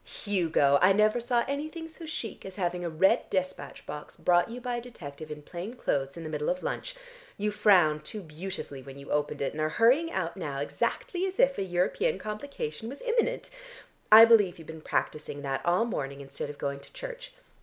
Hugo! 0.25 0.79
I 0.81 0.93
never 0.93 1.19
saw 1.19 1.45
anything 1.47 1.87
so 1.87 2.07
chic 2.07 2.43
as 2.43 2.55
having 2.55 2.83
a 2.83 2.89
red 2.89 3.29
despatch 3.29 3.85
box 3.85 4.17
brought 4.17 4.49
you 4.49 4.59
by 4.59 4.77
a 4.77 4.81
detective 4.81 5.29
in 5.29 5.43
plain 5.43 5.75
clothes, 5.75 6.17
in 6.17 6.23
the 6.23 6.29
middle 6.31 6.49
of 6.49 6.63
lunch. 6.63 6.95
You 7.37 7.51
frowned 7.51 8.03
too 8.03 8.23
beautifully 8.23 8.81
when 8.81 8.97
you 8.97 9.11
opened 9.11 9.43
it, 9.43 9.51
and 9.51 9.61
are 9.61 9.69
hurrying 9.69 10.11
out 10.11 10.35
now 10.35 10.57
exactly 10.57 11.27
as 11.27 11.39
if 11.39 11.59
a 11.59 11.63
European 11.63 12.17
complication 12.17 12.89
was 12.89 13.03
imminent. 13.03 13.51
I 14.11 14.25
believe 14.25 14.57
you've 14.57 14.65
been 14.65 14.81
practising 14.81 15.43
that 15.43 15.63
all 15.63 15.85
morning 15.85 16.19
instead 16.19 16.49
of 16.49 16.57
going 16.57 16.79
to 16.79 16.93
church. 16.93 17.33